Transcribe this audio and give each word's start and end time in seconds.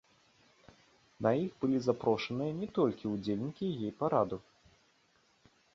На 1.25 1.33
іх 1.43 1.51
былі 1.65 1.77
запрошаныя 1.89 2.51
не 2.63 2.67
толькі 2.79 3.13
ўдзельнікі 3.13 3.65
гей-прайду. 3.83 4.37